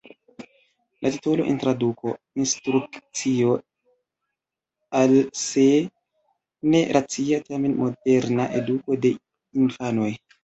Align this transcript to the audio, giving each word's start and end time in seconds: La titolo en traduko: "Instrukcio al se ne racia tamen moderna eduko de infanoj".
La 1.05 1.09
titolo 1.15 1.43
en 1.49 1.57
traduko: 1.63 2.13
"Instrukcio 2.43 3.51
al 5.01 5.13
se 5.41 5.65
ne 6.73 6.81
racia 6.97 7.43
tamen 7.51 7.75
moderna 7.85 8.49
eduko 8.61 8.97
de 9.05 9.13
infanoj". 9.65 10.09